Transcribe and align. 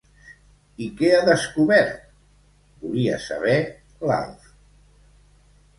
I 0.85 0.87
què 1.01 1.11
ha 1.17 1.19
descobert? 1.27 1.99
—volia 2.79 3.21
saber 3.27 3.57
l'Alf. 4.09 4.51